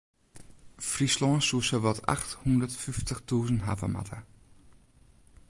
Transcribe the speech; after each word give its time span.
Fryslân 0.91 1.39
soe 1.47 1.63
sawat 1.69 1.99
acht 2.13 2.31
hûndert 2.41 2.73
fyftich 2.81 3.21
tûzen 3.27 3.59
hawwe 3.67 3.87
moatte. 3.93 4.19